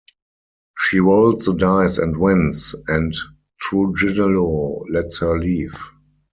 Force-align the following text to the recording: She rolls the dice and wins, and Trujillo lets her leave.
She 0.79 0.99
rolls 0.99 1.45
the 1.45 1.53
dice 1.53 1.99
and 1.99 2.17
wins, 2.17 2.73
and 2.87 3.13
Trujillo 3.59 4.83
lets 4.91 5.19
her 5.19 5.37
leave. 5.37 5.75